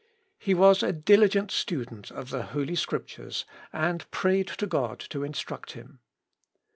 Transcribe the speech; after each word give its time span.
He 0.39 0.55
was 0.55 0.81
a 0.81 0.91
diligent 0.91 1.51
student 1.51 2.09
of 2.09 2.31
the 2.31 2.41
Holy 2.41 2.73
Scriptures, 2.73 3.45
and 3.71 4.09
prayed 4.09 4.47
to 4.47 4.65
God 4.65 4.99
to 5.11 5.23
instruct 5.23 5.73
him. 5.73 5.99